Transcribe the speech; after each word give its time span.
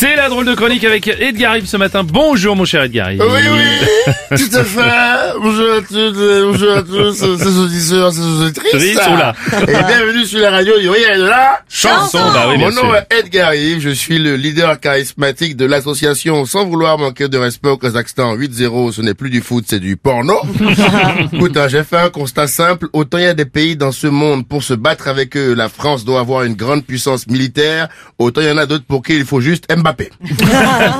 C'est 0.00 0.14
la 0.14 0.28
drôle 0.28 0.44
de 0.44 0.54
chronique 0.54 0.84
avec 0.84 1.08
Edgar 1.08 1.56
Yves 1.56 1.66
ce 1.66 1.76
matin. 1.76 2.04
Bonjour 2.04 2.54
mon 2.54 2.64
cher 2.64 2.84
Edgar 2.84 3.10
Yves. 3.10 3.20
Oui, 3.20 3.40
oui, 3.50 4.06
tout 4.38 4.56
à 4.56 4.62
fait. 4.62 5.38
Bonjour 5.42 5.66
à 5.72 5.92
euh, 5.92 6.52
bonjour 6.52 6.72
à 6.72 6.82
tous, 6.82 7.22
euh, 7.24 7.36
ces 7.36 7.58
auditeurs, 7.58 8.12
ces 8.12 8.20
auditrices. 8.20 8.74
Oui, 8.74 8.94
ils 8.94 9.00
sont 9.00 9.16
là. 9.16 9.34
Et 9.60 9.66
bienvenue 9.66 10.24
sur 10.24 10.38
la 10.38 10.52
radio 10.52 10.78
du 10.78 10.88
Rire 10.88 11.10
et 11.14 11.18
de 11.18 11.24
la 11.24 11.62
Chanson, 11.68 12.20
bah 12.32 12.46
oui, 12.48 12.58
bien 12.58 12.70
Mon 12.70 12.76
nom 12.76 12.82
sûr. 12.82 12.94
est 12.94 13.18
Edgar 13.18 13.52
Yves, 13.56 13.80
je 13.80 13.88
suis 13.88 14.20
le 14.20 14.36
leader 14.36 14.78
charismatique 14.78 15.56
de 15.56 15.64
l'association 15.64 16.44
Sans 16.44 16.64
vouloir 16.64 16.96
manquer 16.96 17.26
de 17.26 17.36
respect 17.36 17.70
au 17.70 17.76
Kazakhstan 17.76 18.36
8-0, 18.36 18.92
ce 18.92 19.02
n'est 19.02 19.14
plus 19.14 19.30
du 19.30 19.40
foot, 19.40 19.64
c'est 19.66 19.80
du 19.80 19.96
porno. 19.96 20.40
Écoute, 21.32 21.56
hein, 21.56 21.66
j'ai 21.66 21.82
fait 21.82 21.98
un 21.98 22.10
constat 22.10 22.46
simple, 22.46 22.86
autant 22.92 23.18
il 23.18 23.24
y 23.24 23.26
a 23.26 23.34
des 23.34 23.46
pays 23.46 23.74
dans 23.74 23.90
ce 23.90 24.06
monde 24.06 24.46
pour 24.46 24.62
se 24.62 24.74
battre 24.74 25.08
avec 25.08 25.36
eux, 25.36 25.54
la 25.54 25.68
France 25.68 26.04
doit 26.04 26.20
avoir 26.20 26.44
une 26.44 26.54
grande 26.54 26.84
puissance 26.84 27.26
militaire, 27.26 27.88
autant 28.16 28.42
il 28.42 28.46
y 28.46 28.50
en 28.52 28.58
a 28.58 28.66
d'autres 28.66 28.84
pour 28.86 29.02
qui 29.02 29.16
il 29.16 29.24
faut 29.24 29.40
juste 29.40 29.64
Mbappé. 29.68 29.87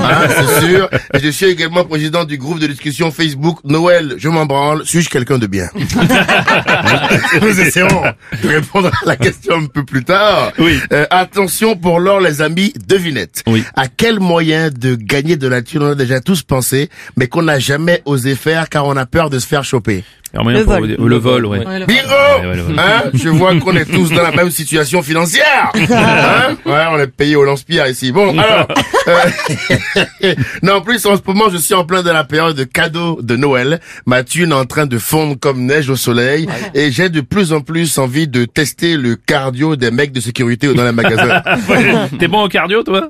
Hein, 0.08 0.28
c'est 0.28 0.66
sûr. 0.66 0.88
Et 1.14 1.18
je 1.18 1.28
suis 1.28 1.46
également 1.46 1.84
président 1.84 2.24
du 2.24 2.38
groupe 2.38 2.58
de 2.60 2.66
discussion 2.66 3.10
Facebook 3.10 3.58
Noël, 3.64 4.14
je 4.18 4.28
m'en 4.28 4.46
branle, 4.46 4.84
suis-je 4.86 5.08
quelqu'un 5.10 5.38
de 5.38 5.46
bien? 5.46 5.68
Nous 7.42 7.60
essaierons 7.60 8.02
de 8.42 8.48
répondre 8.48 8.88
à 8.88 9.06
la 9.06 9.16
question 9.16 9.56
un 9.56 9.66
peu 9.66 9.84
plus 9.84 10.04
tard. 10.04 10.52
Oui. 10.58 10.78
Euh, 10.92 11.06
attention 11.10 11.76
pour 11.76 12.00
l'or, 12.00 12.20
les 12.20 12.42
amis, 12.42 12.72
devinette. 12.86 13.42
Oui. 13.46 13.64
À 13.74 13.88
quel 13.88 14.20
moyen 14.20 14.70
de 14.70 14.94
gagner 14.94 15.36
de 15.36 15.48
la 15.48 15.62
thune 15.62 15.82
on 15.82 15.90
a 15.90 15.94
déjà 15.94 16.20
tous 16.20 16.42
pensé, 16.42 16.88
mais 17.16 17.26
qu'on 17.26 17.42
n'a 17.42 17.58
jamais 17.58 18.02
osé 18.04 18.34
faire 18.34 18.68
car 18.68 18.86
on 18.86 18.96
a 18.96 19.06
peur 19.06 19.30
de 19.30 19.38
se 19.38 19.46
faire 19.46 19.64
choper? 19.64 20.04
Pour 20.34 20.78
vous 20.80 20.86
dire- 20.86 21.00
le 21.00 21.16
vol, 21.16 21.46
ouais. 21.46 21.58
Bingo 21.60 21.78
ouais, 21.86 22.56
le 22.56 22.62
vol. 22.62 22.78
hein 22.78 23.04
Je 23.14 23.28
vois 23.28 23.54
qu'on 23.58 23.74
est 23.76 23.84
tous 23.84 24.10
dans 24.10 24.22
la 24.22 24.30
même 24.32 24.50
situation 24.50 25.02
financière. 25.02 25.72
Hein 25.90 26.56
ouais, 26.66 26.84
on 26.92 26.98
est 26.98 27.06
payé 27.06 27.36
au 27.36 27.44
lance-pierre 27.44 27.88
ici. 27.88 28.12
Bon, 28.12 28.36
alors... 28.38 28.68
euh, 29.08 30.34
non, 30.62 30.74
en 30.74 30.80
plus, 30.80 31.04
en 31.06 31.16
ce 31.16 31.22
moment, 31.26 31.48
je 31.50 31.56
suis 31.56 31.74
en 31.74 31.84
plein 31.84 32.02
dans 32.02 32.12
la 32.12 32.24
période 32.24 32.56
de 32.56 32.64
cadeaux 32.64 33.18
de 33.22 33.36
Noël. 33.36 33.80
Ma 34.06 34.22
thune 34.22 34.50
est 34.50 34.54
en 34.54 34.64
train 34.66 34.86
de 34.86 34.98
fondre 34.98 35.36
comme 35.38 35.64
neige 35.64 35.88
au 35.90 35.96
soleil. 35.96 36.48
Et 36.74 36.90
j'ai 36.92 37.08
de 37.08 37.20
plus 37.20 37.52
en 37.52 37.60
plus 37.60 37.98
envie 37.98 38.28
de 38.28 38.44
tester 38.44 38.96
le 38.96 39.16
cardio 39.16 39.76
des 39.76 39.90
mecs 39.90 40.12
de 40.12 40.20
sécurité 40.20 40.72
dans 40.74 40.84
les 40.84 40.92
magasins. 40.92 41.42
T'es 42.18 42.28
bon 42.28 42.42
au 42.44 42.48
cardio 42.48 42.82
toi? 42.82 43.08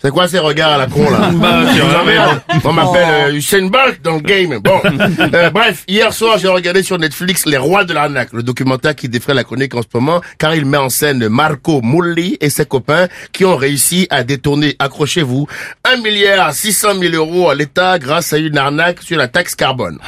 C'est 0.00 0.10
quoi 0.12 0.28
ces 0.28 0.38
regards 0.38 0.72
à 0.72 0.78
la 0.78 0.86
con, 0.86 1.10
là 1.10 1.30
Bah, 1.32 2.40
On 2.64 2.72
m'appelle 2.72 3.30
euh, 3.30 3.34
Usain 3.34 3.66
Bolt 3.66 4.00
dans 4.02 4.14
le 4.14 4.20
game. 4.20 4.58
Bon, 4.58 4.80
Euh, 5.34 5.50
bref, 5.50 5.84
hier 5.88 6.12
soir, 6.12 6.38
j'ai 6.38 6.48
regardé 6.48 6.82
sur 6.82 6.98
Netflix 6.98 7.44
Les 7.46 7.56
Rois 7.56 7.84
de 7.84 7.92
l'arnaque, 7.92 8.32
le 8.32 8.42
documentaire 8.42 8.94
qui 8.94 9.08
défraie 9.08 9.34
la 9.34 9.44
chronique 9.44 9.74
en 9.74 9.82
ce 9.82 9.88
moment, 9.94 10.20
car 10.38 10.54
il 10.54 10.64
met 10.64 10.76
en 10.76 10.88
scène 10.88 11.28
Marco 11.28 11.80
Mulli 11.82 12.36
et 12.40 12.50
ses 12.50 12.64
copains 12.64 13.08
qui 13.32 13.44
ont 13.44 13.56
réussi 13.56 14.06
à 14.10 14.24
détourner, 14.24 14.76
accrochez-vous, 14.78 15.46
1 15.84 15.96
milliard 15.98 16.52
600 16.52 17.00
000 17.00 17.14
euros 17.14 17.50
à 17.50 17.54
l'État 17.54 17.98
grâce 17.98 18.32
à 18.32 18.38
une 18.38 18.56
arnaque 18.56 19.02
sur 19.02 19.18
la 19.18 19.28
taxe 19.28 19.54
carbone. 19.54 19.98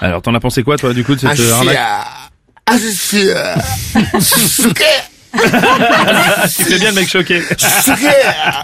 Alors 0.00 0.22
t'en 0.22 0.34
as 0.34 0.40
pensé 0.40 0.62
quoi 0.62 0.76
toi 0.76 0.92
du 0.92 1.04
coup 1.04 1.14
de 1.14 1.20
cette 1.20 1.30
Ah, 1.30 1.34
je 1.34 1.42
euh, 1.42 1.46
suis, 1.46 1.68
arnaque 1.68 1.78
ah, 2.66 2.74
Tu 6.56 6.64
fais 6.64 6.78
bien 6.78 6.90
le 6.90 6.94
mec 6.96 7.08
choqué. 7.08 7.42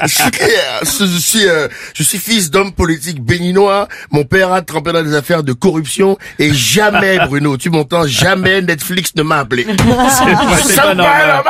Je 0.03 1.19
suis, 1.19 1.47
euh, 1.49 1.69
je 1.95 2.03
suis 2.03 2.19
fils 2.19 2.51
d'homme 2.51 2.73
politique 2.73 3.23
béninois. 3.23 3.89
Mon 4.11 4.25
père 4.25 4.53
a 4.53 4.63
trempé 4.63 4.93
dans 4.93 5.03
des 5.03 5.15
affaires 5.15 5.43
de 5.43 5.53
corruption 5.53 6.19
et 6.39 6.53
jamais, 6.53 7.19
Bruno, 7.27 7.57
tu 7.57 7.71
m'entends, 7.71 8.07
jamais 8.07 8.63
Netflix 8.63 9.13
ne 9.17 9.23
m'a 9.23 9.39
appelé. 9.39 9.67
C'est 9.67 10.77
pas 10.77 10.95
normal. 10.95 11.27
normal. 11.27 11.45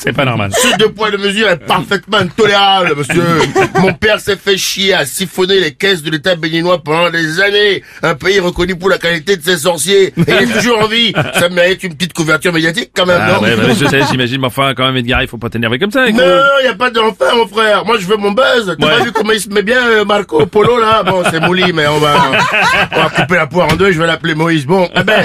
C'est 0.00 0.12
pas 0.12 0.24
normal. 0.24 0.50
Ce 0.54 0.76
deux 0.78 0.90
poids 0.90 1.10
de 1.10 1.16
mesure 1.16 1.48
est 1.48 1.58
parfaitement 1.58 2.18
intolérable, 2.18 2.94
monsieur. 2.96 3.22
Mon 3.78 3.92
père 3.94 4.20
s'est 4.20 4.36
fait 4.36 4.56
chier 4.56 4.94
à 4.94 5.06
siphonner 5.06 5.60
les 5.60 5.72
caisses 5.74 6.02
de 6.02 6.10
l'État 6.10 6.34
béninois 6.34 6.82
pendant 6.82 7.10
des 7.10 7.40
années. 7.40 7.82
Un 8.02 8.14
pays 8.14 8.40
reconnu 8.40 8.76
pour 8.76 8.88
la 8.88 8.98
qualité 8.98 9.36
de 9.36 9.42
ses 9.44 9.58
sorciers. 9.58 10.08
Et 10.08 10.12
il 10.26 10.50
est 10.50 10.52
toujours 10.60 10.80
en 10.80 10.88
vie. 10.88 11.12
Ça 11.38 11.48
mérite 11.48 11.82
une 11.84 11.94
petite 11.94 12.12
couverture 12.12 12.52
médiatique 12.52 12.90
quand 12.94 13.06
même, 13.06 13.20
Ah, 13.20 13.32
non 13.34 13.42
ouais, 13.42 13.54
ouais, 13.54 13.74
je 13.78 13.86
sais, 13.86 14.00
j'imagine, 14.10 14.40
mais 14.40 14.46
enfin, 14.48 14.65
quand 14.74 14.84
même, 14.86 14.96
Edgar, 14.96 15.22
il 15.22 15.28
faut 15.28 15.38
pas 15.38 15.48
t'énerver 15.50 15.78
comme 15.78 15.90
ça. 15.90 16.02
avec 16.02 16.14
Non, 16.14 16.24
nous. 16.24 16.64
y 16.64 16.68
a 16.68 16.74
pas 16.74 16.90
d'enfer, 16.90 17.34
mon 17.36 17.46
frère. 17.46 17.84
Moi, 17.84 17.96
je 17.98 18.06
veux 18.06 18.16
mon 18.16 18.32
buzz. 18.32 18.76
T'as 18.78 18.86
Ouais. 18.86 18.98
pas 18.98 19.04
vu 19.04 19.12
comment 19.12 19.32
il 19.32 19.40
se 19.40 19.48
met 19.48 19.62
bien, 19.62 19.86
euh, 19.86 20.04
Marco 20.04 20.44
Polo, 20.46 20.78
là? 20.78 21.02
Bon, 21.02 21.22
c'est 21.30 21.40
Mouli, 21.40 21.72
mais 21.72 21.86
on 21.86 21.98
va, 21.98 22.14
on 22.92 22.96
va 23.02 23.08
couper 23.10 23.36
la 23.36 23.46
poire 23.46 23.68
en 23.72 23.76
deux. 23.76 23.92
Je 23.92 23.98
vais 24.00 24.06
l'appeler 24.06 24.34
Moïse. 24.34 24.66
Bon, 24.66 24.88
eh 24.94 25.02
ben, 25.02 25.24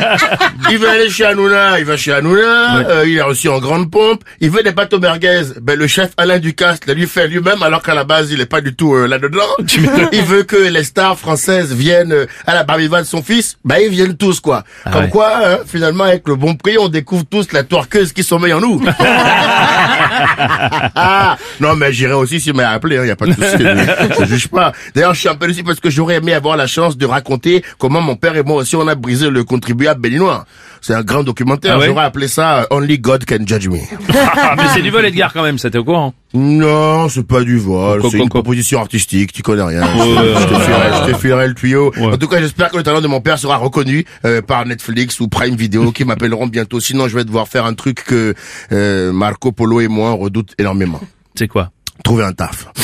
il 0.69 0.78
veut 0.78 0.90
aller 0.90 1.09
chez 1.09 1.25
Hanouna. 1.25 1.79
Il 1.79 1.85
va 1.85 1.97
chez 1.97 2.13
Hanouna. 2.13 2.78
Euh, 2.88 3.03
il 3.07 3.18
est 3.18 3.22
reçu 3.22 3.50
en 3.50 3.59
grande 3.59 3.90
pompe. 3.91 4.24
Il 4.40 4.50
veut 4.50 4.63
des 4.63 4.72
pâtes 4.72 4.94
au 4.94 5.00
merguez. 5.00 5.41
Ben, 5.62 5.78
le 5.78 5.88
chef 5.88 6.12
Alain 6.18 6.40
Ducasse 6.40 6.79
l'a 6.88 6.94
lui 6.94 7.08
fait 7.08 7.28
lui-même, 7.28 7.62
alors 7.63 7.81
qu'à 7.81 7.94
la 7.94 8.03
base, 8.03 8.31
il 8.31 8.41
est 8.41 8.46
pas 8.46 8.62
du 8.62 8.75
tout 8.75 8.94
euh, 8.96 9.08
là-dedans. 9.08 9.40
il 10.12 10.23
veut 10.23 10.44
que 10.44 10.56
les 10.56 10.84
stars 10.84 11.18
françaises 11.18 11.73
viennent 11.73 12.12
euh, 12.13 12.25
à 12.47 12.53
la 12.53 12.63
barbivale 12.63 13.03
de 13.03 13.08
son 13.08 13.22
fils. 13.23 13.58
Ben, 13.66 13.78
ils 13.81 13.90
viennent 13.90 14.18
tous, 14.18 14.40
quoi. 14.40 14.63
Comme 14.91 15.03
ouais. 15.06 15.09
quoi, 15.09 15.31
hein, 15.46 15.58
finalement, 15.66 16.03
avec 16.06 16.28
le 16.28 16.35
bon 16.35 16.56
prix, 16.56 16.78
on 16.79 16.88
découvre 16.90 17.23
tous 17.29 17.52
la 17.52 17.63
torqueuse 17.63 18.13
qui 18.13 18.23
sommeille 18.23 18.53
en 18.53 18.62
nous. 18.62 18.81
Non, 21.59 21.75
mais 21.75 21.93
j'irai 21.93 22.13
aussi 22.13 22.39
s'il 22.39 22.53
m'a 22.53 22.69
appelé, 22.69 22.97
il 23.01 23.07
y 23.07 23.11
a 23.11 23.15
pas 23.15 23.25
de 23.27 23.33
souci. 23.33 23.57
je, 23.59 24.15
je 24.19 24.25
juge 24.25 24.47
pas. 24.47 24.71
D'ailleurs, 24.95 25.13
je 25.13 25.19
suis 25.19 25.29
un 25.29 25.35
peu 25.35 25.47
déçu 25.47 25.63
parce 25.63 25.79
que 25.79 25.89
j'aurais 25.89 26.15
aimé 26.15 26.33
avoir 26.33 26.57
la 26.57 26.67
chance 26.67 26.97
de 26.97 27.05
raconter 27.05 27.63
comment 27.77 28.01
mon 28.01 28.15
père 28.15 28.35
et 28.35 28.43
moi 28.43 28.57
aussi 28.57 28.75
on 28.75 28.87
a 28.87 28.95
brisé 28.95 29.29
le 29.29 29.43
contribuable 29.43 30.01
béninois. 30.01 30.45
C'est 30.81 30.95
un 30.95 31.03
grand 31.03 31.23
documentaire. 31.23 31.75
Ah 31.75 31.79
ouais 31.79 31.85
J'aurais 31.85 32.05
appelé 32.05 32.27
ça 32.27 32.61
euh, 32.61 32.65
Only 32.71 32.97
God 32.97 33.23
Can 33.25 33.45
Judge 33.45 33.67
Me. 33.67 33.77
Mais 34.57 34.63
c'est 34.73 34.81
du 34.81 34.89
vol, 34.89 35.05
Edgar, 35.05 35.31
quand 35.31 35.43
même, 35.43 35.59
ça 35.59 35.69
t'es 35.69 35.77
au 35.77 35.83
courant. 35.83 36.15
Non, 36.33 37.07
c'est 37.07 37.25
pas 37.25 37.43
du 37.43 37.59
vol. 37.59 38.01
C'est 38.09 38.17
une 38.17 38.29
proposition 38.29 38.79
artistique. 38.79 39.31
Tu 39.31 39.43
connais 39.43 39.61
rien. 39.61 39.81
Je, 39.83 40.45
te 40.45 40.59
filerai, 40.59 40.89
je 40.93 41.11
te 41.11 41.17
filerai 41.17 41.47
le 41.47 41.53
tuyau. 41.53 41.91
Ouais. 41.97 42.13
En 42.13 42.17
tout 42.17 42.27
cas, 42.27 42.39
j'espère 42.39 42.71
que 42.71 42.77
le 42.77 42.83
talent 42.83 43.01
de 43.01 43.07
mon 43.07 43.21
père 43.21 43.37
sera 43.37 43.57
reconnu 43.57 44.05
euh, 44.25 44.41
par 44.41 44.65
Netflix 44.65 45.19
ou 45.19 45.27
Prime 45.27 45.55
Video 45.55 45.91
qui 45.91 46.03
m'appelleront 46.03 46.47
bientôt. 46.47 46.79
Sinon, 46.79 47.07
je 47.07 47.15
vais 47.15 47.25
devoir 47.25 47.47
faire 47.47 47.65
un 47.65 47.75
truc 47.75 48.03
que 48.03 48.33
euh, 48.71 49.11
Marco 49.11 49.51
Polo 49.51 49.81
et 49.81 49.87
moi 49.87 50.11
on 50.11 50.17
redoute 50.17 50.55
énormément. 50.57 50.99
C'est 51.35 51.47
quoi 51.47 51.69
Trouver 52.03 52.23
un 52.23 52.33
taf. 52.33 52.67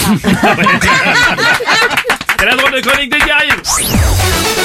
C'est 2.39 2.45
la 2.45 2.55
drôle 2.55 2.71
de 2.71 2.81
chronique 2.81 3.11
d'Edgar 3.11 3.41
Yves. 3.45 4.56